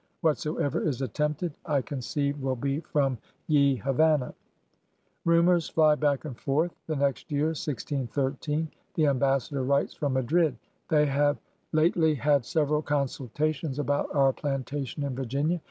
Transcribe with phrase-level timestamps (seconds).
[0.21, 4.33] ••Whatsoever is attempted, I conceive will be from ye Havana*
[5.25, 6.73] Rumors fly back* and forth.
[6.87, 10.57] The next year— 1613— the Ambassador writes from Madrid:
[10.89, 11.37] '"They have
[11.71, 15.59] latelie had severall Consultations about our Plantation in Virginia.